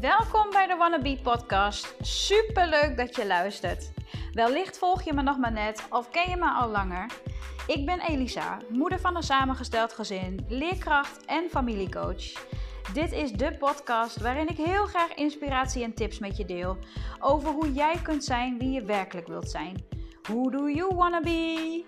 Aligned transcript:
Welkom 0.00 0.50
bij 0.50 0.66
de 0.66 0.76
Wannabe 0.76 1.18
Podcast. 1.22 1.94
Super 2.00 2.68
leuk 2.68 2.96
dat 2.96 3.16
je 3.16 3.26
luistert. 3.26 3.92
Wellicht 4.32 4.78
volg 4.78 5.02
je 5.02 5.12
me 5.12 5.22
nog 5.22 5.38
maar 5.38 5.52
net 5.52 5.86
of 5.90 6.10
ken 6.10 6.30
je 6.30 6.36
me 6.36 6.50
al 6.50 6.68
langer. 6.68 7.10
Ik 7.66 7.86
ben 7.86 8.00
Elisa, 8.00 8.58
moeder 8.68 9.00
van 9.00 9.16
een 9.16 9.22
samengesteld 9.22 9.92
gezin, 9.92 10.46
leerkracht 10.48 11.24
en 11.24 11.48
familiecoach. 11.50 12.32
Dit 12.92 13.12
is 13.12 13.32
de 13.32 13.56
podcast 13.58 14.20
waarin 14.20 14.48
ik 14.48 14.56
heel 14.56 14.86
graag 14.86 15.14
inspiratie 15.14 15.82
en 15.84 15.94
tips 15.94 16.18
met 16.18 16.36
je 16.36 16.44
deel 16.44 16.76
over 17.18 17.50
hoe 17.50 17.72
jij 17.72 18.00
kunt 18.02 18.24
zijn 18.24 18.58
wie 18.58 18.70
je 18.70 18.82
werkelijk 18.82 19.26
wilt 19.26 19.50
zijn. 19.50 19.84
Who 20.22 20.50
do 20.50 20.68
you 20.68 20.94
wanna 20.94 21.20
be? 21.20 21.84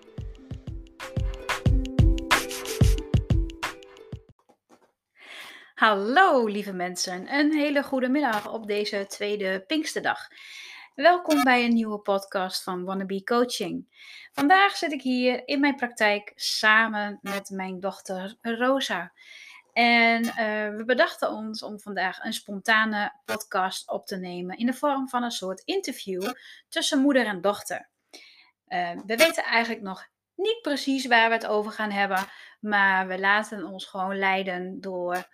Hallo 5.80 6.46
lieve 6.46 6.72
mensen, 6.72 7.34
een 7.34 7.52
hele 7.52 7.82
goede 7.82 8.08
middag 8.08 8.52
op 8.52 8.66
deze 8.66 9.06
tweede 9.08 9.64
Pinksterdag. 9.66 10.28
Welkom 10.94 11.42
bij 11.42 11.64
een 11.64 11.74
nieuwe 11.74 11.98
podcast 11.98 12.62
van 12.62 12.84
Wannabe 12.84 13.24
Coaching. 13.24 13.86
Vandaag 14.32 14.76
zit 14.76 14.92
ik 14.92 15.02
hier 15.02 15.48
in 15.48 15.60
mijn 15.60 15.76
praktijk 15.76 16.32
samen 16.34 17.18
met 17.22 17.50
mijn 17.50 17.80
dochter 17.80 18.36
Rosa. 18.42 19.12
En 19.72 20.24
uh, 20.24 20.32
we 20.76 20.82
bedachten 20.86 21.30
ons 21.30 21.62
om 21.62 21.80
vandaag 21.80 22.24
een 22.24 22.32
spontane 22.32 23.20
podcast 23.24 23.90
op 23.90 24.06
te 24.06 24.16
nemen 24.16 24.58
in 24.58 24.66
de 24.66 24.74
vorm 24.74 25.08
van 25.08 25.22
een 25.22 25.30
soort 25.30 25.62
interview 25.64 26.32
tussen 26.68 27.00
moeder 27.00 27.26
en 27.26 27.40
dochter. 27.40 27.88
Uh, 28.68 28.90
we 29.06 29.16
weten 29.16 29.44
eigenlijk 29.44 29.82
nog 29.82 30.06
niet 30.34 30.62
precies 30.62 31.06
waar 31.06 31.28
we 31.28 31.34
het 31.34 31.46
over 31.46 31.72
gaan 31.72 31.90
hebben, 31.90 32.26
maar 32.60 33.06
we 33.06 33.18
laten 33.18 33.64
ons 33.64 33.84
gewoon 33.84 34.18
leiden 34.18 34.80
door 34.80 35.28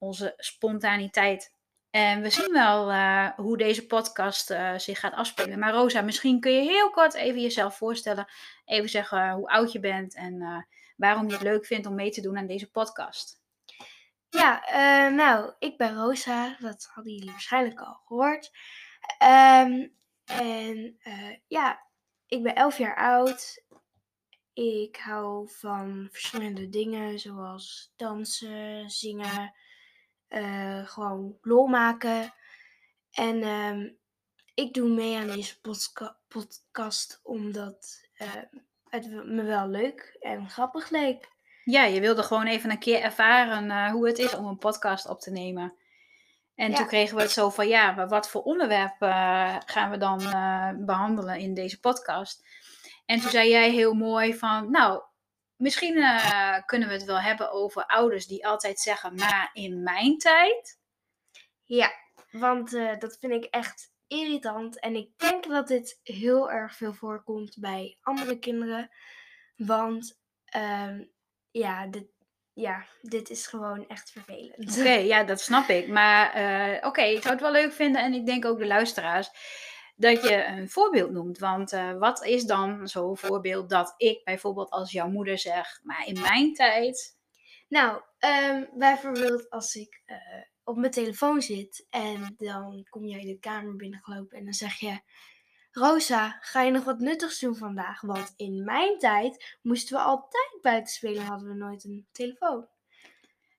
onze 0.00 0.34
spontaniteit. 0.36 1.54
En 1.90 2.22
we 2.22 2.30
zien 2.30 2.52
wel 2.52 2.90
uh, 2.90 3.30
hoe 3.36 3.56
deze 3.56 3.86
podcast 3.86 4.50
uh, 4.50 4.78
zich 4.78 5.00
gaat 5.00 5.12
afspelen. 5.12 5.58
Maar 5.58 5.72
Rosa, 5.72 6.00
misschien 6.00 6.40
kun 6.40 6.52
je 6.52 6.60
heel 6.60 6.90
kort 6.90 7.14
even 7.14 7.40
jezelf 7.40 7.76
voorstellen. 7.76 8.26
Even 8.64 8.88
zeggen 8.88 9.32
hoe 9.32 9.48
oud 9.48 9.72
je 9.72 9.80
bent 9.80 10.14
en 10.14 10.66
waarom 10.96 11.26
je 11.26 11.32
het 11.32 11.42
leuk 11.42 11.66
vindt 11.66 11.86
om 11.86 11.94
mee 11.94 12.10
te 12.10 12.20
doen 12.20 12.38
aan 12.38 12.46
deze 12.46 12.70
podcast. 12.70 13.38
Ja, 14.28 14.62
nou, 15.08 15.52
ik 15.58 15.76
ben 15.76 15.94
Rosa. 15.94 16.56
Dat 16.58 16.88
hadden 16.94 17.12
jullie 17.12 17.30
waarschijnlijk 17.30 17.80
al 17.80 18.00
gehoord. 18.06 18.50
Um, 19.22 19.94
en 20.24 20.98
ja, 21.46 21.86
ik 22.26 22.42
ben 22.42 22.54
11 22.54 22.78
jaar 22.78 22.96
oud. 22.96 23.64
Ik 24.52 24.96
hou 24.96 25.50
van 25.52 26.08
verschillende 26.10 26.68
dingen 26.68 27.18
zoals 27.18 27.92
dansen, 27.96 28.90
zingen, 28.90 29.54
uh, 30.30 30.86
gewoon 30.86 31.38
lol 31.42 31.66
maken. 31.66 32.34
En 33.10 33.48
um, 33.48 33.96
ik 34.54 34.74
doe 34.74 34.88
mee 34.88 35.18
aan 35.18 35.26
deze 35.26 35.60
podca 35.60 36.16
podcast 36.28 37.20
omdat 37.22 38.08
uh, 38.18 38.28
het 38.88 39.24
me 39.24 39.42
wel 39.42 39.68
leuk 39.68 40.16
en 40.20 40.50
grappig 40.50 40.90
leek. 40.90 41.28
Ja, 41.64 41.84
je 41.84 42.00
wilde 42.00 42.22
gewoon 42.22 42.46
even 42.46 42.70
een 42.70 42.78
keer 42.78 43.00
ervaren 43.00 43.64
uh, 43.64 43.90
hoe 43.90 44.06
het 44.06 44.18
is 44.18 44.34
om 44.34 44.46
een 44.46 44.58
podcast 44.58 45.08
op 45.08 45.20
te 45.20 45.30
nemen. 45.30 45.74
En 46.54 46.70
ja. 46.70 46.76
toen 46.76 46.86
kregen 46.86 47.16
we 47.16 47.22
het 47.22 47.30
zo 47.30 47.50
van, 47.50 47.68
ja, 47.68 47.92
maar 47.92 48.08
wat 48.08 48.30
voor 48.30 48.42
onderwerp 48.42 48.96
gaan 49.66 49.90
we 49.90 49.96
dan 49.96 50.18
behandelen 50.86 51.38
in 51.38 51.54
deze 51.54 51.80
podcast? 51.80 52.46
En 53.06 53.20
toen 53.20 53.30
zei 53.30 53.50
jij 53.50 53.70
heel 53.70 53.94
mooi 53.94 54.34
van, 54.34 54.70
nou, 54.70 55.02
Misschien 55.60 55.96
uh, 55.96 56.58
kunnen 56.66 56.88
we 56.88 56.94
het 56.94 57.04
wel 57.04 57.20
hebben 57.20 57.52
over 57.52 57.86
ouders 57.86 58.26
die 58.26 58.46
altijd 58.46 58.80
zeggen, 58.80 59.14
maar 59.14 59.50
in 59.52 59.82
mijn 59.82 60.18
tijd. 60.18 60.78
Ja, 61.64 61.92
want 62.30 62.72
uh, 62.72 62.98
dat 62.98 63.16
vind 63.20 63.32
ik 63.32 63.44
echt 63.44 63.92
irritant. 64.06 64.80
En 64.80 64.94
ik 64.96 65.18
denk 65.18 65.44
dat 65.44 65.68
dit 65.68 66.00
heel 66.02 66.50
erg 66.50 66.74
veel 66.74 66.92
voorkomt 66.92 67.56
bij 67.60 67.98
andere 68.00 68.38
kinderen. 68.38 68.90
Want 69.56 70.20
uh, 70.56 70.98
ja, 71.50 71.86
dit, 71.86 72.06
ja, 72.52 72.86
dit 73.02 73.30
is 73.30 73.46
gewoon 73.46 73.88
echt 73.88 74.10
vervelend. 74.10 74.70
Oké, 74.70 74.80
okay, 74.80 75.06
ja, 75.06 75.24
dat 75.24 75.40
snap 75.40 75.68
ik. 75.68 75.88
Maar 75.88 76.36
uh, 76.36 76.76
oké, 76.76 76.86
okay, 76.86 77.12
ik 77.12 77.22
zou 77.22 77.32
het 77.32 77.42
wel 77.42 77.52
leuk 77.52 77.72
vinden 77.72 78.02
en 78.02 78.12
ik 78.12 78.26
denk 78.26 78.44
ook 78.44 78.58
de 78.58 78.66
luisteraars 78.66 79.30
dat 80.00 80.22
je 80.22 80.44
een 80.44 80.68
voorbeeld 80.68 81.10
noemt. 81.10 81.38
Want 81.38 81.72
uh, 81.72 81.98
wat 81.98 82.24
is 82.24 82.44
dan 82.44 82.88
zo'n 82.88 83.16
voorbeeld 83.16 83.68
dat 83.70 83.94
ik 83.96 84.24
bijvoorbeeld 84.24 84.70
als 84.70 84.92
jouw 84.92 85.08
moeder 85.08 85.38
zeg, 85.38 85.80
maar 85.82 86.06
in 86.06 86.20
mijn 86.20 86.54
tijd. 86.54 87.18
Nou, 87.68 88.02
um, 88.50 88.68
bijvoorbeeld 88.74 89.50
als 89.50 89.74
ik 89.74 90.02
uh, 90.06 90.16
op 90.64 90.76
mijn 90.76 90.92
telefoon 90.92 91.42
zit 91.42 91.86
en 91.90 92.34
dan 92.36 92.86
kom 92.88 93.04
jij 93.04 93.24
de 93.24 93.38
kamer 93.38 93.76
binnengelopen 93.76 94.38
en 94.38 94.44
dan 94.44 94.52
zeg 94.52 94.74
je. 94.74 95.00
Rosa, 95.72 96.38
ga 96.40 96.62
je 96.62 96.70
nog 96.70 96.84
wat 96.84 96.98
nuttigs 96.98 97.40
doen 97.40 97.56
vandaag? 97.56 98.00
Want 98.00 98.32
in 98.36 98.64
mijn 98.64 98.98
tijd 98.98 99.58
moesten 99.62 99.96
we 99.96 100.02
altijd 100.02 100.58
buiten 100.60 100.92
spelen, 100.92 101.24
hadden 101.24 101.48
we 101.48 101.54
nooit 101.54 101.84
een 101.84 102.06
telefoon. 102.12 102.68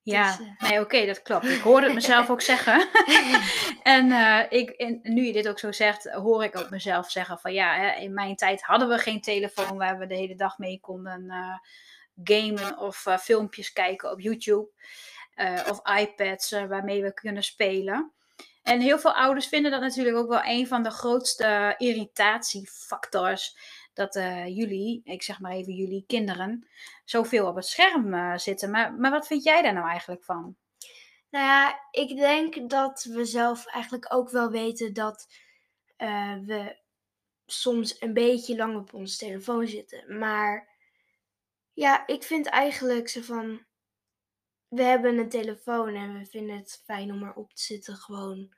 Ja, 0.04 0.38
dus, 0.38 0.48
uh... 0.48 0.70
nee, 0.70 0.72
oké, 0.72 0.82
okay, 0.82 1.06
dat 1.06 1.22
klopt. 1.22 1.46
Ik 1.46 1.62
hoorde 1.62 1.86
het 1.86 1.96
mezelf 1.96 2.30
ook 2.30 2.42
zeggen. 2.42 2.88
en 3.84 4.08
uh, 4.08 4.44
ik, 4.50 4.70
en 4.70 5.00
nu 5.04 5.26
je 5.26 5.34
dit 5.34 5.48
ook 5.48 5.60
zo 5.60 5.72
zegt, 5.72 6.12
hoor 6.12 6.44
ik 6.44 6.58
ook 6.58 6.70
mezelf 6.70 7.12
zeggen 7.12 7.40
van 7.40 7.54
ja, 7.54 7.76
hè, 7.76 8.00
in 8.00 8.14
mijn 8.14 8.36
tijd 8.36 8.62
hadden 8.62 8.90
we 8.90 8.98
geen 8.98 9.22
telefoon 9.22 9.78
waar 9.78 9.98
we 9.98 10.08
de 10.08 10.16
hele 10.16 10.36
dag 10.36 10.58
mee 10.58 10.80
konden 10.80 11.24
uh, 11.28 11.58
gamen 12.24 12.78
of 12.78 13.06
filmpjes 13.20 13.74
kijken 13.74 14.12
op 14.12 14.20
YouTube. 14.20 14.70
of 15.70 15.82
iPads 16.00 16.52
waarmee 16.52 17.02
we 17.02 17.14
kunnen 17.14 17.44
spelen. 17.44 18.12
En 18.64 18.80
heel 18.80 19.00
veel 19.00 19.14
ouders 19.14 19.48
vinden 19.48 19.72
dat 19.72 19.82
natuurlijk 19.82 20.18
ook 20.18 20.30
wel 20.30 20.44
een 20.44 20.68
van 20.68 20.84
de 20.84 20.92
grootste 20.92 21.76
irritatiefactors 21.78 23.58
dat 23.94 24.16
uh, 24.16 24.48
jullie, 24.48 25.02
ik 25.04 25.24
zeg 25.24 25.40
maar 25.40 25.52
even 25.52 25.74
jullie 25.74 26.04
kinderen, 26.08 26.68
zoveel 27.06 27.48
op 27.48 27.56
het 27.56 27.66
scherm 27.66 28.14
uh, 28.14 28.38
zitten. 28.38 28.72
Maar, 28.72 28.94
maar 28.94 29.12
wat 29.12 29.28
vind 29.28 29.44
jij 29.44 29.62
daar 29.62 29.74
nou 29.74 29.88
eigenlijk 29.88 30.24
van? 30.24 30.56
Nou 31.30 31.46
ja, 31.46 31.80
ik 31.92 32.18
denk 32.18 32.70
dat 32.70 33.04
we 33.04 33.26
zelf 33.26 33.66
eigenlijk 33.66 34.14
ook 34.14 34.30
wel 34.30 34.50
weten 34.50 34.94
dat 34.94 35.28
uh, 35.98 36.36
we 36.46 36.80
soms 37.46 38.02
een 38.02 38.14
beetje 38.14 38.56
lang 38.56 38.76
op 38.76 38.94
ons 38.94 39.18
telefoon 39.18 39.68
zitten. 39.68 40.18
Maar 40.18 40.70
ja, 41.74 42.08
ik 42.08 42.24
vind 42.24 42.46
eigenlijk 42.46 43.10
zo 43.10 43.22
van. 43.22 43.66
We 44.68 44.84
hebben 44.84 45.18
een 45.18 45.30
telefoon 45.30 45.96
en 45.96 46.20
we 46.20 46.26
vinden 46.26 46.56
het 46.58 46.82
fijn 46.86 47.12
om 47.12 47.24
erop 47.24 47.54
te 47.54 47.62
zitten. 47.62 47.96
Gewoon 47.96 48.54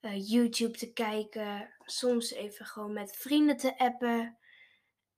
uh, 0.00 0.28
YouTube 0.28 0.78
te 0.78 0.92
kijken. 0.92 1.74
Soms 1.78 2.32
even 2.32 2.66
gewoon 2.66 2.92
met 2.92 3.16
vrienden 3.16 3.56
te 3.56 3.78
appen. 3.78 4.38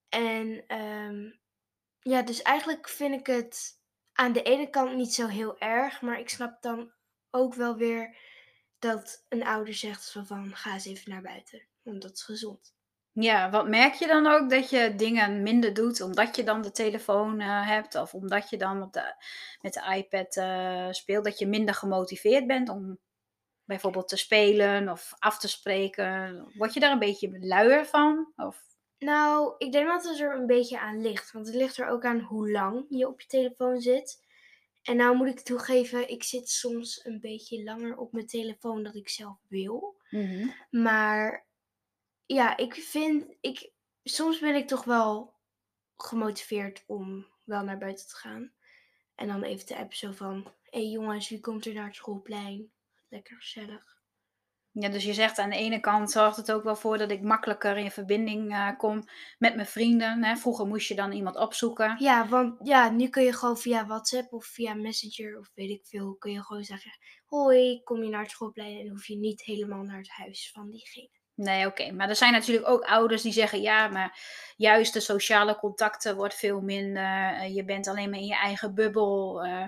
En 0.09 0.77
um, 0.77 1.41
ja, 2.01 2.23
dus 2.23 2.43
eigenlijk 2.43 2.89
vind 2.89 3.15
ik 3.15 3.27
het 3.27 3.79
aan 4.13 4.33
de 4.33 4.43
ene 4.43 4.71
kant 4.71 4.97
niet 4.97 5.15
zo 5.15 5.27
heel 5.27 5.59
erg. 5.59 6.01
Maar 6.01 6.19
ik 6.19 6.29
snap 6.29 6.63
dan 6.63 6.93
ook 7.31 7.55
wel 7.55 7.77
weer 7.77 8.17
dat 8.79 9.25
een 9.29 9.45
ouder 9.45 9.75
zegt 9.75 10.11
van 10.27 10.57
ga 10.57 10.73
eens 10.73 10.87
even 10.87 11.11
naar 11.11 11.23
buiten. 11.23 11.67
Want 11.83 12.03
dat 12.03 12.13
is 12.13 12.23
gezond. 12.23 12.75
Ja, 13.13 13.51
wat 13.51 13.69
merk 13.69 13.95
je 13.95 14.07
dan 14.07 14.27
ook 14.27 14.51
dat 14.51 14.71
je 14.71 14.95
dingen 14.95 15.43
minder 15.43 15.75
doet 15.75 16.01
omdat 16.01 16.37
je 16.37 16.43
dan 16.43 16.63
de 16.63 16.71
telefoon 16.71 17.41
uh, 17.41 17.69
hebt 17.69 17.95
of 17.95 18.15
omdat 18.15 18.51
je 18.51 18.57
dan 18.57 18.83
op 18.83 18.93
de, 18.93 19.15
met 19.61 19.73
de 19.73 19.95
iPad 19.97 20.37
uh, 20.37 20.87
speelt, 20.91 21.25
dat 21.25 21.39
je 21.39 21.47
minder 21.47 21.75
gemotiveerd 21.75 22.47
bent 22.47 22.69
om 22.69 22.99
bijvoorbeeld 23.71 24.09
te 24.09 24.17
spelen 24.17 24.89
of 24.89 25.15
af 25.19 25.39
te 25.39 25.49
spreken? 25.49 26.45
Word 26.55 26.75
je 26.75 26.81
daar 26.81 26.93
een 26.93 26.99
beetje 26.99 27.39
luier 27.41 27.87
van? 27.87 28.33
Of? 28.37 28.63
Nou, 28.99 29.55
ik 29.59 29.73
denk 29.73 29.87
dat 29.87 30.05
het 30.05 30.21
er 30.21 30.35
een 30.35 30.47
beetje 30.47 30.81
aan 30.81 31.01
ligt. 31.01 31.33
Want 31.33 31.47
het 31.47 31.55
ligt 31.55 31.77
er 31.77 31.89
ook 31.89 32.05
aan 32.05 32.21
hoe 32.21 32.51
lang 32.51 32.87
je 32.89 33.09
op 33.09 33.21
je 33.21 33.27
telefoon 33.27 33.81
zit. 33.81 34.29
En 34.83 34.97
nou 34.97 35.17
moet 35.17 35.29
ik 35.29 35.41
toegeven, 35.41 36.09
ik 36.09 36.23
zit 36.23 36.49
soms 36.49 37.05
een 37.05 37.21
beetje 37.21 37.65
langer 37.65 37.97
op 37.97 38.13
mijn 38.13 38.27
telefoon 38.27 38.83
dan 38.83 38.95
ik 38.95 39.09
zelf 39.09 39.39
wil. 39.49 40.01
Mm-hmm. 40.11 40.55
Maar 40.71 41.47
ja, 42.27 42.57
ik 42.57 42.75
vind, 42.75 43.37
ik, 43.41 43.71
soms 44.03 44.39
ben 44.39 44.55
ik 44.55 44.69
toch 44.69 44.85
wel 44.85 45.35
gemotiveerd 45.97 46.85
om 46.87 47.27
wel 47.45 47.63
naar 47.63 47.79
buiten 47.79 48.09
te 48.09 48.17
gaan. 48.17 48.53
En 49.15 49.29
dan 49.29 49.43
even 49.43 49.67
te 49.67 49.77
appen 49.77 49.97
zo 49.97 50.13
van, 50.13 50.53
hé 50.63 50.81
hey 50.81 50.89
jongens, 50.89 51.29
wie 51.29 51.41
komt 51.41 51.67
er 51.67 51.75
naar 51.75 51.87
het 51.87 51.95
schoolplein? 51.95 52.71
Lekker 53.11 53.37
gezellig. 53.37 53.99
Ja, 54.73 54.89
dus 54.89 55.05
je 55.05 55.15
zegt 55.15 55.39
aan 55.39 55.51
de 55.51 55.57
ene 55.57 55.81
kant 55.81 56.11
zorgt 56.11 56.37
het 56.37 56.53
ook 56.53 56.63
wel 56.63 56.77
voor 56.77 56.99
dat 56.99 57.11
ik 57.11 57.23
makkelijker 57.23 57.77
in 57.77 57.91
verbinding 57.91 58.53
uh, 58.53 58.79
kom 58.79 59.05
met 59.39 59.55
mijn 59.55 59.67
vrienden. 59.67 60.25
Hè? 60.25 60.37
Vroeger 60.37 60.67
moest 60.67 60.89
je 60.89 60.95
dan 60.95 61.13
iemand 61.13 61.37
opzoeken. 61.37 61.97
Ja, 61.99 62.29
want 62.29 62.69
ja, 62.69 62.91
nu 62.91 63.09
kun 63.09 63.23
je 63.23 63.33
gewoon 63.33 63.59
via 63.59 63.87
WhatsApp 63.87 64.33
of 64.33 64.47
via 64.47 64.75
Messenger 64.75 65.39
of 65.39 65.51
weet 65.55 65.71
ik 65.71 65.87
veel, 65.87 66.17
kun 66.19 66.33
je 66.33 66.43
gewoon 66.43 66.65
zeggen: 66.65 66.91
Hoi, 67.27 67.83
kom 67.83 68.03
je 68.03 68.11
naar 68.11 68.23
het 68.23 68.31
schoolplein 68.31 68.81
en 68.81 68.89
hoef 68.89 69.07
je 69.07 69.17
niet 69.17 69.43
helemaal 69.43 69.83
naar 69.83 69.99
het 69.99 70.11
huis 70.11 70.51
van 70.53 70.71
diegene. 70.71 71.20
Nee, 71.41 71.67
oké. 71.67 71.93
Maar 71.93 72.09
er 72.09 72.17
zijn 72.17 72.33
natuurlijk 72.33 72.69
ook 72.69 72.85
ouders 72.85 73.23
die 73.23 73.33
zeggen: 73.33 73.61
ja, 73.61 73.89
maar 73.89 74.19
juist 74.57 74.93
de 74.93 75.01
sociale 75.01 75.57
contacten 75.57 76.17
wordt 76.17 76.35
veel 76.35 76.61
minder. 76.61 77.35
Eh, 77.35 77.55
je 77.55 77.65
bent 77.65 77.89
alleen 77.89 78.11
maar 78.11 78.19
in 78.19 78.27
je 78.27 78.35
eigen 78.35 78.75
bubbel. 78.75 79.43
eh, 79.45 79.67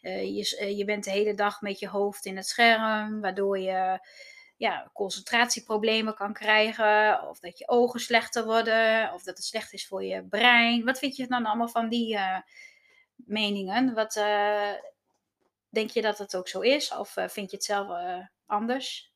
eh, 0.00 0.76
je, 0.76 0.84
bent 0.84 1.04
de 1.04 1.10
hele 1.10 1.34
dag 1.34 1.60
met 1.60 1.78
je 1.78 1.88
hoofd 1.88 2.24
in 2.26 2.36
het 2.36 2.46
scherm, 2.46 3.20
waardoor 3.20 3.58
je 3.58 3.98
ja, 4.56 4.90
concentratieproblemen 4.92 6.14
kan 6.14 6.32
krijgen. 6.32 7.28
Of 7.28 7.38
dat 7.38 7.58
je 7.58 7.68
ogen 7.68 8.00
slechter 8.00 8.44
worden. 8.44 9.12
Of 9.12 9.22
dat 9.22 9.36
het 9.36 9.46
slecht 9.46 9.72
is 9.72 9.86
voor 9.86 10.04
je 10.04 10.24
brein. 10.24 10.84
Wat 10.84 10.98
vind 10.98 11.16
je 11.16 11.26
dan 11.26 11.46
allemaal 11.46 11.68
van 11.68 11.88
die 11.88 12.18
meningen? 13.16 13.94
Wat, 13.94 14.14
denk 15.68 15.90
je 15.90 16.02
dat 16.02 16.18
het 16.18 16.36
ook 16.36 16.48
zo 16.48 16.60
is? 16.60 16.96
Of 16.96 17.10
vind 17.10 17.50
je 17.50 17.56
het 17.56 17.64
zelf 17.64 17.88
anders? 18.46 19.09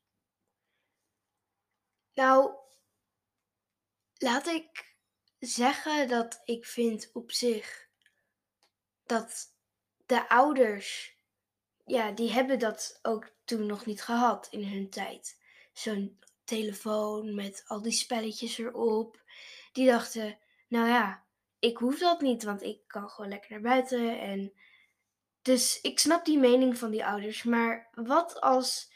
Nou, 2.14 2.54
laat 4.14 4.46
ik 4.46 4.96
zeggen 5.38 6.08
dat 6.08 6.40
ik 6.44 6.64
vind 6.66 7.10
op 7.12 7.30
zich 7.30 7.88
dat 9.06 9.54
de 10.06 10.28
ouders, 10.28 11.18
ja, 11.84 12.10
die 12.10 12.32
hebben 12.32 12.58
dat 12.58 12.98
ook 13.02 13.32
toen 13.44 13.66
nog 13.66 13.86
niet 13.86 14.02
gehad 14.02 14.48
in 14.50 14.64
hun 14.64 14.90
tijd. 14.90 15.40
Zo'n 15.72 16.18
telefoon 16.44 17.34
met 17.34 17.64
al 17.66 17.82
die 17.82 17.92
spelletjes 17.92 18.58
erop. 18.58 19.22
Die 19.72 19.86
dachten, 19.86 20.38
nou 20.68 20.88
ja, 20.88 21.24
ik 21.58 21.76
hoef 21.76 21.98
dat 21.98 22.20
niet, 22.20 22.42
want 22.42 22.62
ik 22.62 22.80
kan 22.86 23.10
gewoon 23.10 23.30
lekker 23.30 23.50
naar 23.50 23.60
buiten. 23.60 24.20
En 24.20 24.52
dus 25.42 25.80
ik 25.80 25.98
snap 25.98 26.24
die 26.24 26.38
mening 26.38 26.78
van 26.78 26.90
die 26.90 27.04
ouders, 27.04 27.42
maar 27.42 27.88
wat 27.92 28.40
als 28.40 28.92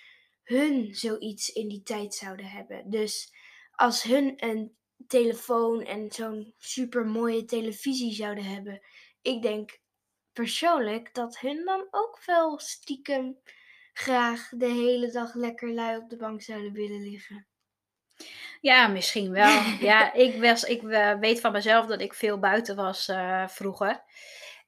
hun 0.49 0.95
zoiets 0.95 1.49
in 1.49 1.69
die 1.69 1.83
tijd 1.83 2.15
zouden 2.15 2.47
hebben? 2.47 2.91
Dus 2.91 3.35
als 3.71 4.03
hun 4.03 4.33
een 4.37 4.77
telefoon 5.07 5.83
en 5.83 6.13
zo'n 6.13 6.55
super 6.59 7.07
mooie 7.07 7.45
televisie 7.45 8.15
zouden 8.15 8.45
hebben, 8.45 8.81
ik 9.23 9.43
denk 9.43 9.79
persoonlijk 10.33 11.15
dat 11.15 11.39
hun 11.39 11.65
dan 11.65 11.87
ook 11.91 12.25
wel 12.25 12.59
stiekem 12.59 13.39
graag 13.93 14.49
de 14.51 14.67
hele 14.67 15.11
dag 15.11 15.35
lekker 15.35 15.73
lui 15.73 15.97
op 15.97 16.11
de 16.11 16.17
bank 16.17 16.43
zouden 16.43 16.73
willen 16.73 17.03
liggen. 17.03 17.47
Ja, 18.61 18.87
misschien 18.89 19.31
wel. 19.31 19.63
Ja, 19.81 20.13
ik, 20.13 20.41
was, 20.41 20.65
ik 20.65 20.83
eh, 20.83 21.19
weet 21.19 21.41
van 21.41 21.53
mezelf 21.53 21.87
dat 21.87 22.01
ik 22.01 22.15
veel 22.15 22.39
buiten 22.39 22.77
was 22.77 23.09
eh, 23.09 23.49
vroeger. 23.49 24.03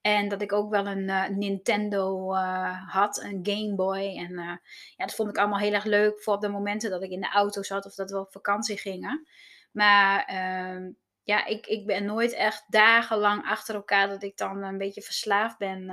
En 0.01 0.29
dat 0.29 0.43
ik 0.43 0.53
ook 0.53 0.71
wel 0.71 0.87
een 0.87 1.09
eh, 1.09 1.29
Nintendo 1.29 2.35
eh, 2.35 2.93
had, 2.93 3.23
een 3.23 3.41
Game 3.43 3.75
Boy. 3.75 4.17
En 4.17 4.39
eh, 4.39 4.57
ja, 4.97 5.05
dat 5.05 5.15
vond 5.15 5.29
ik 5.29 5.39
allemaal 5.39 5.59
heel 5.59 5.73
erg 5.73 5.85
leuk 5.85 6.23
voor 6.23 6.35
op 6.35 6.41
de 6.41 6.49
momenten 6.49 6.91
dat 6.91 7.03
ik 7.03 7.11
in 7.11 7.21
de 7.21 7.31
auto 7.33 7.63
zat 7.63 7.87
of 7.87 7.95
dat 7.95 8.11
we 8.11 8.19
op 8.19 8.33
vakantie 8.33 8.79
gingen. 8.79 9.27
Maar 9.73 10.25
ehm, 10.25 10.91
ja, 11.23 11.45
ik, 11.45 11.67
ik 11.67 11.87
ben 11.87 12.05
nooit 12.05 12.33
echt 12.33 12.65
dagenlang 12.69 13.45
achter 13.45 13.75
elkaar 13.75 14.09
dat 14.09 14.23
ik 14.23 14.37
dan 14.37 14.63
een 14.63 14.79
beetje 14.79 15.03
verslaafd 15.03 15.59
ben 15.59 15.91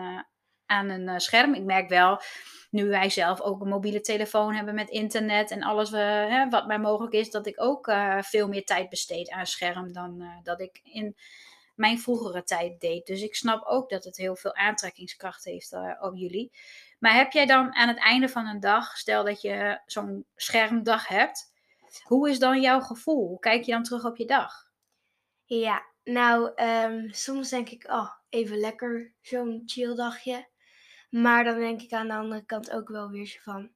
aan 0.66 0.90
een 0.90 1.20
scherm. 1.20 1.54
Ik 1.54 1.64
merk 1.64 1.90
wel, 1.90 2.22
nu 2.70 2.90
wij 2.90 3.10
zelf 3.10 3.42
ook 3.42 3.62
een 3.62 3.68
mobiele 3.68 4.02
telefoon 4.02 4.54
hebben 4.54 4.76
met 4.76 4.90
internet 4.90 5.52
en 5.52 5.64
alles 5.64 5.92
hè, 5.92 6.50
wat 6.50 6.68
maar 6.68 6.80
mogelijk 6.80 7.14
is, 7.14 7.30
dat 7.30 7.48
ik 7.48 7.62
ook 7.62 7.92
veel 8.20 8.48
meer 8.48 8.66
tijd 8.66 8.90
besteed 8.90 9.30
aan 9.30 9.46
scherm 9.46 9.94
dan 9.94 10.42
dat 10.44 10.62
ik 10.62 10.80
in 10.84 11.16
mijn 11.78 12.00
vroegere 12.00 12.44
tijd 12.44 12.80
deed. 12.80 13.06
Dus 13.06 13.22
ik 13.22 13.36
snap 13.36 13.66
ook 13.66 13.90
dat 13.90 14.04
het 14.04 14.18
heel 14.18 14.36
veel 14.36 14.56
aantrekkingskracht 14.56 15.44
heeft 15.44 15.74
eh, 15.74 15.94
op 16.00 16.16
jullie. 16.16 16.52
Maar 17.00 17.16
heb 17.16 17.32
jij 17.32 17.46
dan 17.46 17.74
aan 17.76 17.88
het 17.88 18.00
einde 18.00 18.30
van 18.30 18.48
een 18.48 18.60
dag, 18.60 18.98
stel 18.98 19.24
dat 19.24 19.42
je 19.42 19.82
zo'n 19.86 20.26
schermdag 20.36 21.08
hebt, 21.08 21.54
hoe 22.04 22.30
is 22.30 22.40
dan 22.40 22.62
jouw 22.62 22.80
gevoel? 22.80 23.28
Hoe 23.28 23.40
kijk 23.40 23.64
je 23.64 23.72
dan 23.72 23.84
terug 23.84 24.06
op 24.06 24.18
je 24.18 24.26
dag? 24.26 24.54
Ja, 25.46 25.86
nou, 26.04 26.52
ehm, 26.56 27.10
soms 27.10 27.50
denk 27.50 27.70
ik, 27.70 27.90
oh, 27.90 28.12
even 28.30 28.58
lekker 28.58 29.14
zo'n 29.22 29.62
chill 29.66 29.96
dagje. 29.96 30.48
Maar 31.10 31.44
dan 31.44 31.60
denk 31.60 31.82
ik 31.82 31.92
aan 31.92 32.08
de 32.08 32.14
andere 32.14 32.46
kant 32.46 32.72
ook 32.72 32.88
wel 32.88 33.10
weer 33.10 33.26
zo 33.26 33.40
van, 33.42 33.72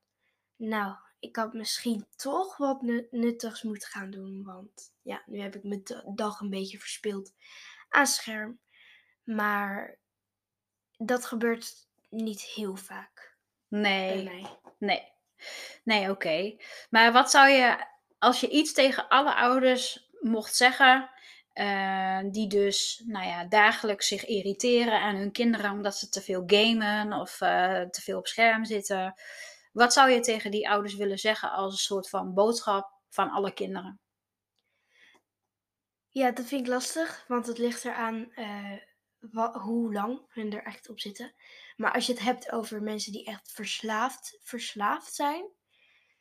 nou, 0.55 0.95
ik 1.19 1.35
had 1.35 1.53
misschien 1.53 2.07
toch 2.15 2.57
wat 2.57 2.81
nu- 2.81 3.07
nuttigs 3.11 3.63
moeten 3.63 3.89
gaan 3.89 4.11
doen. 4.11 4.43
Want 4.43 4.93
ja, 5.01 5.23
nu 5.25 5.39
heb 5.39 5.55
ik 5.55 5.63
mijn 5.63 5.81
da- 5.83 6.03
dag 6.15 6.39
een 6.39 6.49
beetje 6.49 6.79
verspild 6.79 7.33
aan 7.91 8.07
scherm. 8.07 8.59
Maar 9.23 9.97
dat 10.97 11.25
gebeurt 11.25 11.73
niet 12.09 12.41
heel 12.41 12.75
vaak 12.75 13.35
bij 13.67 13.79
Nee, 13.81 14.23
mij. 14.23 14.45
nee. 14.77 15.09
Nee, 15.83 16.09
oké. 16.09 16.55
Maar 16.89 17.11
wat 17.11 17.31
zou 17.31 17.49
je, 17.49 17.85
als 18.19 18.39
je 18.39 18.49
iets 18.49 18.73
tegen 18.73 19.07
alle 19.07 19.35
ouders 19.35 20.09
mocht 20.19 20.55
zeggen, 20.55 21.09
eh, 21.53 22.19
die 22.25 22.47
dus, 22.47 23.03
nou 23.05 23.25
ja, 23.25 23.45
dagelijks 23.45 24.07
zich 24.07 24.25
irriteren 24.25 25.01
aan 25.01 25.15
hun 25.15 25.31
kinderen 25.31 25.71
omdat 25.71 25.97
ze 25.97 26.09
te 26.09 26.21
veel 26.21 26.43
gamen 26.45 27.13
of 27.13 27.41
eh, 27.41 27.81
te 27.81 28.01
veel 28.01 28.17
op 28.17 28.27
scherm 28.27 28.65
zitten. 28.65 29.13
Wat 29.71 29.93
zou 29.93 30.09
je 30.09 30.19
tegen 30.19 30.51
die 30.51 30.69
ouders 30.69 30.95
willen 30.95 31.17
zeggen 31.19 31.51
als 31.51 31.71
een 31.73 31.79
soort 31.79 32.09
van 32.09 32.33
boodschap 32.33 32.91
van 33.09 33.29
alle 33.29 33.53
kinderen? 33.53 33.99
Ja, 36.11 36.31
dat 36.31 36.45
vind 36.45 36.61
ik 36.61 36.67
lastig, 36.67 37.25
want 37.27 37.47
het 37.47 37.57
ligt 37.57 37.85
eraan 37.85 38.31
wa- 39.19 39.59
hoe 39.59 39.93
lang 39.93 40.21
hun 40.29 40.53
er 40.53 40.63
echt 40.63 40.89
op 40.89 40.99
zitten. 40.99 41.33
Maar 41.75 41.93
als 41.93 42.05
je 42.05 42.13
het 42.13 42.21
hebt 42.21 42.51
over 42.51 42.81
mensen 42.83 43.11
die 43.11 43.25
echt 43.25 43.51
verslaafd, 43.51 44.37
verslaafd 44.41 45.13
zijn, 45.13 45.45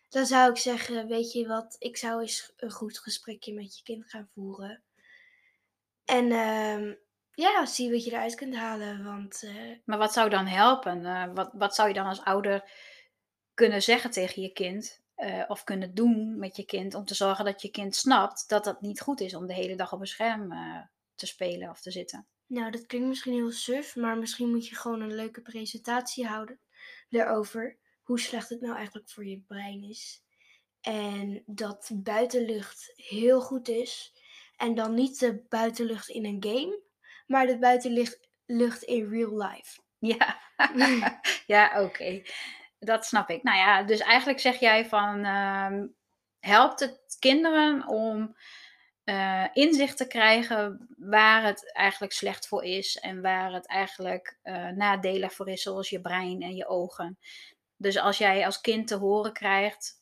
dan 0.09 0.27
zou 0.27 0.51
ik 0.51 0.57
zeggen, 0.57 1.07
weet 1.07 1.33
je 1.33 1.47
wat, 1.47 1.77
ik 1.79 1.97
zou 1.97 2.21
eens 2.21 2.53
een 2.57 2.71
goed 2.71 2.99
gesprekje 2.99 3.55
met 3.55 3.77
je 3.77 3.83
kind 3.83 4.11
gaan 4.11 4.29
voeren. 4.35 4.83
En 6.05 6.33
ehm, 6.33 6.95
ja, 7.33 7.67
zie 7.67 7.91
wat 7.91 8.05
je 8.05 8.11
eruit 8.11 8.35
kunt 8.35 8.55
halen, 8.55 9.05
want 9.05 9.43
eh, 9.43 9.77
Maar 9.85 9.99
wat 9.99 10.13
zou 10.13 10.31
dan 10.31 10.47
helpen? 10.47 11.05
Eh, 11.07 11.35
wat, 11.35 11.51
wat 11.53 11.75
zou 11.75 11.89
je 11.89 11.95
dan 11.95 12.07
als 12.07 12.25
ouder 12.25 12.71
kunnen 13.55 13.83
zeggen 13.83 14.11
tegen 14.11 14.43
je 14.43 14.53
kind? 14.53 15.01
Eh, 15.21 15.45
of 15.49 15.65
kunnen 15.65 15.95
doen 15.95 16.39
met 16.39 16.57
je 16.57 16.65
kind 16.65 16.95
om 16.95 17.05
te 17.05 17.15
zorgen 17.15 17.45
dat 17.45 17.63
je 17.63 17.71
kind 17.71 17.97
snapt 17.97 18.49
dat 18.49 18.65
dat 18.65 18.81
niet 18.81 19.01
goed 19.01 19.21
is 19.21 19.35
om 19.35 19.47
de 19.47 19.55
hele 19.55 19.77
dag 19.77 19.93
op 19.93 20.01
een 20.01 20.07
scherm 20.07 20.53
eh, 20.53 20.81
te 21.15 21.27
spelen 21.27 21.71
of 21.71 21.81
te 21.81 21.91
zitten. 21.91 22.27
nou, 22.47 22.71
dat 22.71 22.87
klinkt 22.87 23.09
misschien 23.09 23.33
heel 23.33 23.51
suf, 23.51 23.97
maar 23.97 24.19
misschien 24.19 24.51
moet 24.51 24.67
je 24.67 24.77
gewoon 24.77 25.01
een 25.01 25.15
leuke 25.15 25.41
presentatie 25.41 26.27
houden 26.27 26.61
daarover 27.09 27.79
hoe 28.03 28.21
slecht 28.21 28.49
het 28.49 28.61
nou 28.61 28.77
eigenlijk 28.77 29.11
voor 29.11 29.27
je 29.27 29.41
brein 29.47 29.83
is. 29.83 30.23
En 30.81 31.43
dat 31.47 31.91
buitenlucht 31.95 32.93
heel 32.97 33.41
goed 33.41 33.69
is. 33.69 34.13
En 34.57 34.75
dan 34.75 34.95
niet 34.95 35.19
de 35.19 35.45
buitenlucht 35.49 36.09
in 36.09 36.25
een 36.25 36.45
game, 36.45 36.81
maar 37.27 37.47
de 37.47 37.59
buitenlucht 37.59 38.29
lucht 38.47 38.83
in 38.83 39.09
real 39.09 39.43
life. 39.43 39.81
Ja, 39.99 40.41
ja 41.47 41.83
oké. 41.83 42.23
Dat 42.81 43.07
snap 43.07 43.29
ik. 43.29 43.43
Nou 43.43 43.59
ja, 43.59 43.83
dus 43.83 44.01
eigenlijk 44.01 44.41
zeg 44.41 44.61
jij 44.61 44.87
van 44.87 45.25
ehm, 45.25 45.87
helpt 46.39 46.81
het 46.81 47.17
kinderen 47.19 47.87
om 47.87 48.37
eh, 49.05 49.47
inzicht 49.53 49.97
te 49.97 50.07
krijgen 50.07 50.89
waar 50.99 51.45
het 51.45 51.73
eigenlijk 51.73 52.13
slecht 52.13 52.49
voor 52.49 52.65
is 52.65 52.97
en 52.97 53.23
waar 53.23 53.53
het 53.53 53.67
eigenlijk 53.67 54.39
eh, 54.43 54.69
nadelig 54.69 55.33
voor 55.33 55.49
is, 55.49 55.63
zoals 55.63 55.91
je 55.91 56.01
brein 56.01 56.43
en 56.43 56.57
je 56.57 56.69
ogen. 56.69 57.19
Dus 57.77 57.99
als 57.99 58.19
jij 58.19 58.47
als 58.47 58.61
kind 58.61 58.87
te 58.87 58.97
horen 58.97 59.33
krijgt 59.33 60.01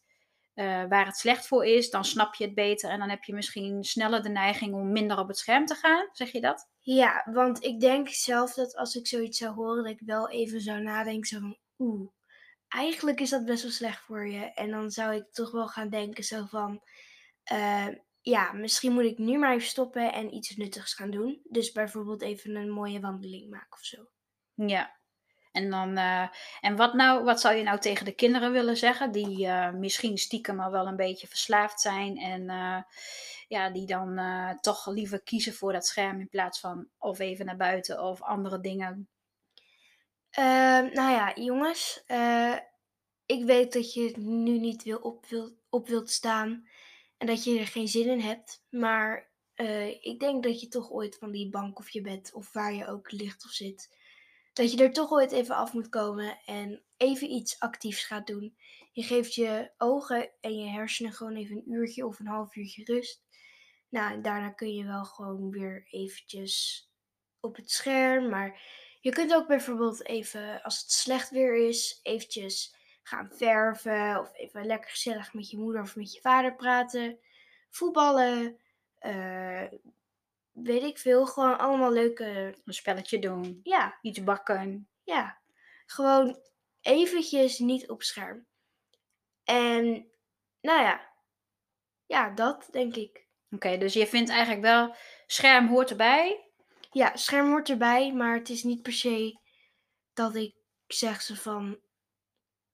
eh, 0.54 0.84
waar 0.88 1.06
het 1.06 1.16
slecht 1.16 1.46
voor 1.46 1.64
is, 1.66 1.90
dan 1.90 2.04
snap 2.04 2.34
je 2.34 2.44
het 2.44 2.54
beter 2.54 2.90
en 2.90 2.98
dan 2.98 3.08
heb 3.08 3.24
je 3.24 3.34
misschien 3.34 3.84
sneller 3.84 4.22
de 4.22 4.28
neiging 4.28 4.74
om 4.74 4.92
minder 4.92 5.18
op 5.18 5.28
het 5.28 5.38
scherm 5.38 5.66
te 5.66 5.74
gaan. 5.74 6.08
Zeg 6.12 6.32
je 6.32 6.40
dat? 6.40 6.68
Ja, 6.80 7.26
want 7.32 7.64
ik 7.64 7.80
denk 7.80 8.08
zelf 8.08 8.54
dat 8.54 8.76
als 8.76 8.94
ik 8.94 9.06
zoiets 9.06 9.38
zou 9.38 9.54
horen, 9.54 9.82
dat 9.82 9.92
ik 9.92 10.00
wel 10.04 10.30
even 10.30 10.60
zou 10.60 10.82
nadenken. 10.82 11.40
Van, 11.40 11.56
oeh, 11.78 12.10
eigenlijk 12.68 13.20
is 13.20 13.30
dat 13.30 13.44
best 13.44 13.62
wel 13.62 13.72
slecht 13.72 14.00
voor 14.00 14.28
je. 14.28 14.52
En 14.52 14.70
dan 14.70 14.90
zou 14.90 15.14
ik 15.14 15.32
toch 15.32 15.50
wel 15.50 15.68
gaan 15.68 15.88
denken 15.88 16.24
zo 16.24 16.44
van, 16.44 16.82
eh, 17.44 17.88
ja, 18.20 18.52
misschien 18.52 18.92
moet 18.92 19.04
ik 19.04 19.18
nu 19.18 19.38
maar 19.38 19.54
even 19.54 19.68
stoppen 19.68 20.12
en 20.12 20.34
iets 20.34 20.56
nuttigs 20.56 20.94
gaan 20.94 21.10
doen. 21.10 21.40
Dus 21.44 21.72
bijvoorbeeld 21.72 22.22
even 22.22 22.56
een 22.56 22.70
mooie 22.70 23.00
wandeling 23.00 23.50
maken 23.50 23.72
of 23.78 23.84
zo. 23.84 24.08
Ja. 24.54 24.96
En, 25.52 25.70
dan, 25.70 25.96
eh, 25.96 26.28
en 26.60 26.76
wat, 26.76 26.94
nou, 26.94 27.24
wat 27.24 27.40
zou 27.40 27.54
je 27.54 27.62
nou 27.62 27.78
tegen 27.78 28.04
de 28.04 28.14
kinderen 28.14 28.52
willen 28.52 28.76
zeggen, 28.76 29.12
die 29.12 29.46
eh, 29.46 29.72
misschien 29.72 30.18
stiekem 30.18 30.60
al 30.60 30.70
wel 30.70 30.86
een 30.86 30.96
beetje 30.96 31.26
verslaafd 31.26 31.80
zijn 31.80 32.18
en 32.18 32.44
ja, 33.48 33.70
die 33.70 33.86
dan 33.86 34.20
toch 34.60 34.86
liever 34.86 35.22
kiezen 35.22 35.54
voor 35.54 35.72
dat 35.72 35.86
scherm 35.86 36.20
in 36.20 36.28
plaats 36.28 36.60
van 36.60 36.88
of 36.98 37.18
even 37.18 37.46
naar 37.46 37.56
buiten 37.56 38.02
of 38.02 38.22
andere 38.22 38.60
dingen? 38.60 39.08
Ehm, 40.30 40.92
nou 40.92 41.10
ja, 41.12 41.32
jongens, 41.34 42.02
eh, 42.06 42.56
ik 43.26 43.44
weet 43.44 43.72
dat 43.72 43.92
je 43.92 44.12
nu 44.18 44.58
niet 44.58 44.82
wil 44.82 44.98
op, 44.98 45.26
wil, 45.26 45.58
op 45.70 45.88
wilt 45.88 46.10
staan 46.10 46.68
en 47.16 47.26
dat 47.26 47.44
je 47.44 47.58
er 47.58 47.66
geen 47.66 47.88
zin 47.88 48.08
in 48.08 48.20
hebt. 48.20 48.64
Maar 48.70 49.30
eh, 49.54 49.88
ik 49.88 50.20
denk 50.20 50.42
dat 50.42 50.60
je 50.60 50.68
toch 50.68 50.90
ooit 50.90 51.16
van 51.18 51.30
die 51.30 51.50
bank 51.50 51.78
of 51.78 51.90
je 51.90 52.00
bed 52.00 52.32
of 52.32 52.52
waar 52.52 52.74
je 52.74 52.86
ook 52.86 53.10
ligt 53.10 53.44
of 53.44 53.50
zit, 53.50 53.96
dat 54.52 54.72
je 54.72 54.82
er 54.82 54.92
toch 54.92 55.10
ooit 55.10 55.32
even 55.32 55.54
af 55.54 55.72
moet 55.72 55.88
komen 55.88 56.38
en 56.44 56.82
even 56.96 57.30
iets 57.30 57.60
actiefs 57.60 58.04
gaat 58.04 58.26
doen. 58.26 58.56
Je 58.92 59.02
geeft 59.02 59.34
je 59.34 59.70
ogen 59.76 60.30
en 60.40 60.56
je 60.56 60.68
hersenen 60.68 61.12
gewoon 61.12 61.36
even 61.36 61.56
een 61.56 61.72
uurtje 61.72 62.06
of 62.06 62.18
een 62.18 62.26
half 62.26 62.56
uurtje 62.56 62.84
rust. 62.84 63.22
Nou, 63.88 64.20
daarna 64.20 64.50
kun 64.50 64.74
je 64.74 64.84
wel 64.84 65.04
gewoon 65.04 65.50
weer 65.50 65.86
eventjes 65.90 66.86
op 67.40 67.56
het 67.56 67.70
scherm. 67.70 68.28
Maar 68.28 68.60
je 69.00 69.10
kunt 69.12 69.34
ook 69.34 69.46
bijvoorbeeld 69.46 70.06
even, 70.06 70.62
als 70.62 70.80
het 70.80 70.92
slecht 70.92 71.30
weer 71.30 71.68
is, 71.68 72.00
eventjes 72.02 72.74
gaan 73.02 73.30
verven. 73.32 74.20
Of 74.20 74.34
even 74.34 74.66
lekker 74.66 74.90
gezellig 74.90 75.34
met 75.34 75.50
je 75.50 75.56
moeder 75.58 75.82
of 75.82 75.96
met 75.96 76.12
je 76.12 76.20
vader 76.20 76.54
praten. 76.56 77.18
Voetballen. 77.70 78.58
eh, 78.98 79.64
weet 80.52 80.82
ik 80.82 80.98
veel. 80.98 81.26
Gewoon 81.26 81.58
allemaal 81.58 81.92
leuke... 81.92 82.54
Een 82.64 82.74
spelletje 82.74 83.18
doen, 83.18 83.60
Ja, 83.62 83.98
iets 84.02 84.24
bakken. 84.24 84.88
ja. 85.04 85.38
Gewoon 85.86 86.38
eventjes 86.80 87.58
niet 87.58 87.88
op 87.90 88.02
scherm. 88.02 88.46
En 89.44 89.84
nou 90.60 90.82
ja. 90.82 91.12
Ja, 92.06 92.30
dat 92.30 92.68
denk 92.70 92.96
ik. 92.96 93.26
Oké, 93.50 93.78
dus 93.78 93.92
je 93.92 94.06
vindt 94.06 94.30
eigenlijk 94.30 94.62
wel, 94.62 94.94
scherm 95.26 95.68
hoort 95.68 95.90
erbij. 95.90 96.47
Ja, 96.90 97.16
scherm 97.16 97.48
hoort 97.48 97.68
erbij, 97.70 98.12
maar 98.12 98.34
het 98.34 98.48
is 98.48 98.62
niet 98.62 98.82
per 98.82 98.92
se 98.92 99.38
dat 100.14 100.34
ik 100.34 100.54
zeg 100.86 101.22
ze 101.22 101.36
van. 101.36 101.78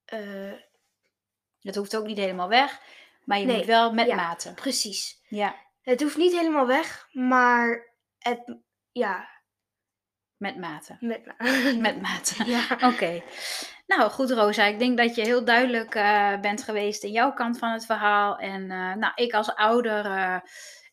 eh, 0.04 0.52
Dat 1.60 1.74
hoeft 1.74 1.96
ook 1.96 2.06
niet 2.06 2.18
helemaal 2.18 2.48
weg, 2.48 2.80
maar 3.24 3.38
je 3.38 3.44
Nee, 3.46 3.56
moet 3.56 3.66
wel 3.66 3.92
met 3.92 4.06
ja. 4.06 4.14
mate. 4.14 4.52
precies. 4.54 5.20
Ja, 5.28 5.56
Het 5.82 6.00
hoeft 6.02 6.16
niet 6.16 6.32
helemaal 6.32 6.66
weg, 6.66 7.08
maar 7.12 7.92
het. 8.18 8.56
Ja, 8.92 9.28
met 10.36 10.56
mate. 10.58 10.96
met 11.00 11.24
me. 11.24 11.74
Met 11.80 12.00
mate. 12.00 12.44
Ja. 12.50 12.66
Oké. 12.92 13.22
Nou, 13.86 14.10
goed 14.10 14.30
Rosa. 14.30 14.64
Ik 14.64 14.78
denk 14.78 14.98
dat 14.98 15.14
je 15.14 15.22
heel 15.22 15.44
duidelijk 15.44 15.94
eh, 15.94 16.40
bent 16.40 16.62
geweest 16.62 17.02
in 17.04 17.10
jouw 17.12 17.32
kant 17.32 17.58
van 17.58 17.70
het 17.72 17.86
verhaal. 17.86 18.36
En 18.38 18.62
eh, 18.70 18.94
nou, 18.94 19.12
ik 19.14 19.32
als 19.34 19.54
ouder 19.54 20.04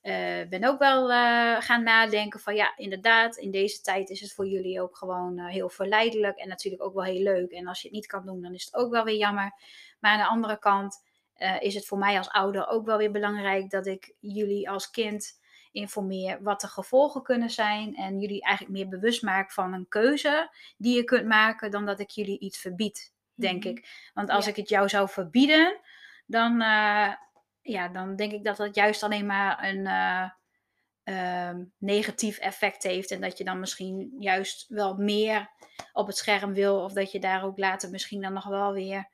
eh, 0.01 0.47
ben 0.49 0.63
ook 0.63 0.79
wel 0.79 1.11
eh, 1.11 1.55
gaan 1.61 1.83
nadenken 1.83 2.39
van 2.39 2.55
ja, 2.55 2.73
inderdaad, 2.77 3.37
in 3.37 3.51
deze 3.51 3.81
tijd 3.81 4.09
is 4.09 4.21
het 4.21 4.33
voor 4.33 4.47
jullie 4.47 4.81
ook 4.81 4.97
gewoon 4.97 5.37
eh, 5.37 5.45
heel 5.45 5.69
verleidelijk 5.69 6.37
en 6.37 6.47
natuurlijk 6.47 6.83
ook 6.83 6.93
wel 6.93 7.03
heel 7.03 7.21
leuk. 7.23 7.51
En 7.51 7.67
als 7.67 7.81
je 7.81 7.87
het 7.87 7.95
niet 7.95 8.05
kan 8.07 8.25
doen, 8.25 8.41
dan 8.41 8.53
is 8.53 8.65
het 8.65 8.75
ook 8.75 8.91
wel 8.91 9.03
weer 9.03 9.17
jammer. 9.17 9.53
Maar 9.99 10.11
aan 10.11 10.17
de 10.17 10.25
andere 10.27 10.59
kant 10.59 11.09
is 11.59 11.75
het 11.75 11.85
voor 11.85 11.97
mij 11.97 12.17
als 12.17 12.29
ouder 12.29 12.67
ook 12.67 12.85
wel 12.85 12.97
weer 12.97 13.11
belangrijk 13.11 13.69
dat 13.69 13.87
ik 13.87 14.13
jullie 14.19 14.69
als 14.69 14.89
kind 14.89 15.39
informeer 15.71 16.43
wat 16.43 16.61
de 16.61 16.67
gevolgen 16.67 17.23
kunnen 17.23 17.49
zijn 17.49 17.95
en 17.95 18.19
jullie 18.19 18.41
eigenlijk 18.41 18.77
meer 18.77 18.87
bewust 18.87 19.21
maak 19.23 19.51
van 19.51 19.73
een 19.73 19.87
keuze 19.87 20.49
die 20.77 20.95
je 20.95 21.03
kunt 21.03 21.25
maken 21.27 21.71
dan 21.71 21.85
dat 21.85 21.99
ik 21.99 22.09
jullie 22.09 22.39
iets 22.39 22.57
verbied, 22.59 23.13
denk 23.35 23.63
Mhm. 23.63 23.67
ik. 23.73 24.09
Want 24.13 24.29
als 24.29 24.43
Ja. 24.45 24.51
ik 24.51 24.55
het 24.57 24.69
jou 24.69 24.89
zou 24.89 25.09
verbieden, 25.09 25.79
dan, 26.25 26.61
ja, 27.61 27.87
dan 27.87 28.15
denk 28.15 28.31
ik 28.31 28.43
dat 28.43 28.57
dat 28.57 28.75
juist 28.75 29.03
alleen 29.03 29.25
maar 29.25 29.63
een 29.63 29.87
eh, 29.87 30.29
ehm, 31.03 31.63
negatief 31.77 32.37
effect 32.37 32.83
heeft 32.83 33.11
en 33.11 33.21
dat 33.21 33.37
je 33.37 33.43
dan 33.43 33.59
misschien 33.59 34.15
juist 34.19 34.67
wel 34.67 34.95
meer 34.95 35.49
op 35.93 36.07
het 36.07 36.17
scherm 36.17 36.53
wil 36.53 36.83
of 36.83 36.93
dat 36.93 37.11
je 37.11 37.19
daar 37.19 37.43
ook 37.43 37.57
later 37.57 37.89
misschien 37.89 38.21
dan 38.21 38.33
nog 38.33 38.47
wel 38.47 38.73
weer 38.73 39.09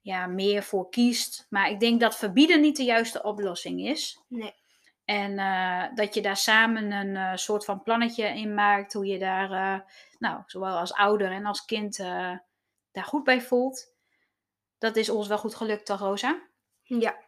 ja, 0.00 0.26
meer 0.26 0.62
voor 0.62 0.88
kiest. 0.88 1.46
Maar 1.48 1.70
ik 1.70 1.80
denk 1.80 2.00
dat 2.00 2.16
verbieden 2.16 2.60
niet 2.60 2.76
de 2.76 2.84
juiste 2.84 3.22
oplossing 3.22 3.80
is. 3.86 4.20
Nee. 4.28 4.54
En 5.04 5.38
eh, 5.38 5.84
dat 5.94 6.14
je 6.14 6.22
daar 6.22 6.36
samen 6.36 6.92
een 6.92 7.16
eh, 7.16 7.36
soort 7.36 7.64
van 7.64 7.82
plannetje 7.82 8.26
in 8.26 8.54
maakt. 8.54 8.92
Hoe 8.92 9.06
je 9.06 9.18
daar, 9.18 9.84
nou, 10.18 10.42
zowel 10.46 10.78
als 10.78 10.92
ouder 10.92 11.30
en 11.30 11.46
als 11.46 11.64
kind 11.64 11.96
daar 12.92 13.04
goed 13.04 13.24
bij 13.24 13.40
voelt. 13.40 13.92
Dat 14.78 14.96
is 14.96 15.08
ons 15.08 15.28
wel 15.28 15.38
goed 15.38 15.54
gelukt, 15.54 15.86
toch, 15.86 16.00
Rosa? 16.00 16.42
Ja. 16.82 17.23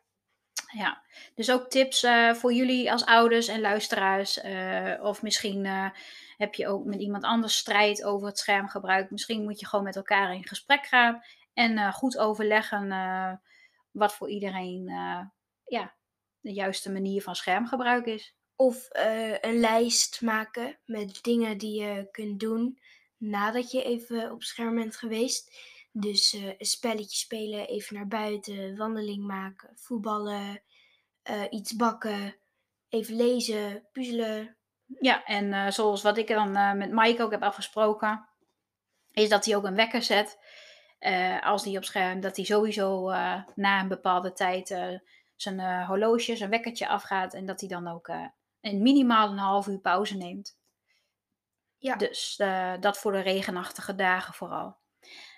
Ja. 0.73 1.03
Dus 1.35 1.51
ook 1.51 1.71
tips 1.71 2.03
eh, 2.03 2.35
voor 2.35 2.53
jullie 2.53 2.93
als 2.93 3.05
ouders 3.05 3.49
en 3.49 3.61
luisteraars. 3.61 4.41
eh, 4.41 5.03
of 5.03 5.23
misschien 5.23 5.67
eh, 5.67 5.91
heb 6.37 6.55
je 6.55 6.69
ook 6.69 6.85
met 6.85 7.01
iemand 7.01 7.25
anders 7.25 7.57
strijd 7.57 8.05
over 8.05 8.27
het 8.27 8.39
schermgebruik. 8.39 9.11
Misschien 9.11 9.43
moet 9.43 9.61
je 9.61 9.67
gewoon 9.67 9.85
met 9.85 9.97
elkaar 9.97 10.35
in 10.35 10.47
gesprek 10.47 10.87
gaan. 10.87 11.23
En 11.55 11.93
goed 11.93 12.19
overleggen 12.19 12.89
wat 13.91 14.15
voor 14.15 14.29
iedereen 14.29 14.85
ja, 15.65 15.95
de 16.41 16.53
juiste 16.53 16.93
manier 16.93 17.23
van 17.23 17.37
schermgebruik 17.37 18.07
is. 18.07 18.37
Of 18.57 18.89
een 19.41 19.61
lijst 19.61 20.21
maken 20.23 20.79
met 20.85 21.19
dingen 21.23 21.59
die 21.59 21.83
je 21.83 22.09
kunt 22.11 22.41
doen 22.41 22.79
nadat 23.17 23.71
je 23.71 23.83
even 23.83 24.33
op 24.33 24.43
scherm 24.43 24.75
bent 24.75 24.97
geweest. 24.97 25.57
Dus 25.99 26.35
eh, 26.35 26.47
een 26.47 26.67
spelletje 26.67 27.17
spelen, 27.17 27.67
even 27.67 27.97
naar 27.97 28.07
buiten, 28.07 28.77
wandeling 28.77 29.27
maken, 29.27 29.71
voetballen, 29.75 30.63
eh, 31.23 31.43
iets 31.51 31.77
bakken, 31.77 32.37
even 32.89 33.17
lezen, 33.17 33.89
puzzelen. 33.93 34.57
Ja, 35.01 35.25
en 35.25 35.53
eh, 35.53 35.71
zoals 35.71 36.03
wat 36.03 36.19
ik 36.19 36.29
dan 36.29 36.53
met 36.79 36.91
Mike 36.93 37.23
ook 37.23 37.31
heb 37.31 37.43
afgesproken, 37.43 38.29
is 39.11 39.29
dat 39.29 39.45
hij 39.45 39.57
ook 39.57 39.65
een 39.65 39.75
wekker 39.75 40.03
zet. 40.03 40.39
als 41.43 41.63
die 41.63 41.77
op 41.77 41.85
scherm, 41.85 42.21
dat 42.21 42.37
hij 42.37 42.45
sowieso 42.45 43.11
na 43.55 43.81
een 43.81 43.89
bepaalde 43.89 44.33
tijd 44.33 45.01
zijn 45.37 45.85
horloge, 45.87 46.37
zijn 46.37 46.51
wekkertje 46.51 46.89
afgaat. 46.89 47.35
En 47.35 47.47
dat 47.47 47.61
hij 47.61 47.69
dan 47.69 47.89
ook 47.89 48.09
een 48.61 48.83
minimaal 48.83 49.31
een 49.31 49.39
half 49.39 49.67
uur 49.67 49.79
pauze 49.79 50.17
neemt. 50.17 50.59
Ja. 51.79 51.97
Dus 51.97 52.37
dat 52.81 52.99
voor 52.99 53.13
de 53.13 53.21
regenachtige 53.21 53.95
dagen 53.95 54.35
vooral. 54.35 54.77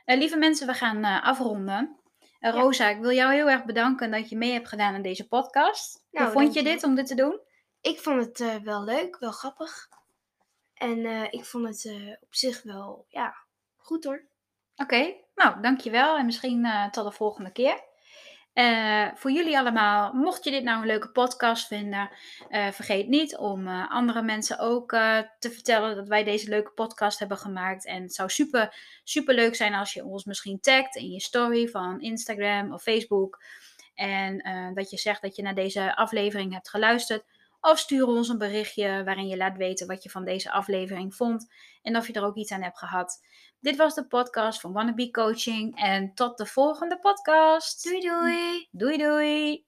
Eh, 0.09 0.19
lieve 0.19 0.37
mensen, 0.37 0.67
we 0.67 0.73
gaan 0.75 1.05
eh, 1.05 1.25
afronden. 1.25 1.97
Eh, 2.21 2.53
Ja. 2.55 2.61
Rosa, 2.61 2.88
ik 2.88 3.00
wil 3.00 3.11
jou 3.12 3.33
heel 3.35 3.49
erg 3.50 3.65
bedanken 3.65 4.11
dat 4.11 4.29
je 4.29 4.37
mee 4.37 4.53
hebt 4.53 4.69
gedaan 4.69 4.95
aan 4.95 5.03
deze 5.03 5.29
podcast. 5.29 6.05
Nou, 6.11 6.25
Hoe 6.25 6.43
vond 6.43 6.55
je 6.55 6.62
dit 6.62 6.83
om 6.85 6.95
dit 6.95 7.07
te 7.07 7.15
doen? 7.15 7.41
Ik 7.81 8.00
vond 8.00 8.25
het 8.25 8.62
wel 8.62 8.85
leuk, 8.85 9.19
wel 9.19 9.31
grappig. 9.31 9.88
En 10.75 11.33
ik 11.33 11.45
vond 11.45 11.69
het 11.69 11.93
op 12.21 12.35
zich 12.35 12.62
wel, 12.62 13.07
ja, 13.09 13.35
goed 13.77 14.05
hoor. 14.05 14.25
Oké, 14.77 15.15
nou 15.35 15.61
dankjewel 15.61 16.17
en 16.17 16.25
misschien 16.27 16.69
tot 16.91 17.05
de 17.05 17.12
volgende 17.12 17.53
keer. 17.53 17.83
Eh, 18.59 19.09
voor 19.15 19.31
jullie 19.31 19.59
allemaal, 19.59 20.12
mocht 20.12 20.45
je 20.45 20.50
dit 20.50 20.62
nou 20.62 20.81
een 20.81 20.87
leuke 20.87 21.11
podcast 21.11 21.67
vinden, 21.67 22.11
eh, 22.49 22.71
vergeet 22.71 23.09
niet 23.09 23.37
om 23.37 23.67
eh, 23.67 23.91
andere 23.91 24.23
mensen 24.23 24.59
ook 24.59 24.91
te 25.38 25.50
vertellen 25.50 25.97
dat 25.97 26.09
wij 26.09 26.25
deze 26.25 26.49
leuke 26.49 26.71
podcast 26.71 27.19
hebben 27.19 27.38
gemaakt. 27.38 27.87
En 27.87 28.03
het 28.03 28.15
zou 28.15 28.29
super, 28.29 28.75
super 29.05 29.35
leuk 29.35 29.55
zijn 29.55 29.75
als 29.75 29.93
je 29.93 30.05
ons 30.05 30.25
misschien 30.25 30.61
tagt 30.61 30.97
in 30.97 31.11
je 31.11 31.21
story 31.21 31.69
van 31.69 32.00
Instagram 32.00 32.73
of 32.73 32.83
Facebook. 32.83 33.43
En 33.95 34.43
dat 34.75 34.91
je 34.91 34.97
zegt 34.97 35.23
dat 35.23 35.37
je 35.37 35.43
naar 35.43 35.55
deze 35.55 35.97
aflevering 35.97 36.53
hebt 36.53 36.71
geluisterd. 36.71 37.25
Of 37.61 37.79
stuur 37.79 38.07
ons 38.07 38.29
een 38.29 38.38
berichtje 38.38 39.05
waarin 39.05 39.27
je 39.27 39.37
laat 39.37 39.57
weten 39.57 39.87
wat 39.87 40.03
je 40.03 40.11
van 40.11 40.25
deze 40.25 40.50
aflevering 40.50 41.15
vond. 41.15 41.53
En 41.83 41.97
of 41.97 42.07
je 42.07 42.12
er 42.12 42.25
ook 42.25 42.37
iets 42.37 42.53
aan 42.53 42.62
hebt 42.62 42.79
gehad. 42.79 43.21
Dit 43.61 43.77
was 43.77 43.95
de 43.95 44.07
podcast 44.07 44.61
van 44.61 44.73
Wannabe 44.73 45.11
Coaching. 45.11 45.77
En 45.77 46.15
tot 46.15 46.38
de 46.38 46.47
volgende 46.47 46.99
podcast. 46.99 47.85
Doei 47.85 48.00
doei! 48.00 48.69
Doei 48.71 48.97
doei. 48.97 49.68